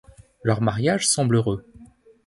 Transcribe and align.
Leur 0.41 0.61
mariage 0.63 1.07
semble 1.07 1.35
heureux. 1.35 1.63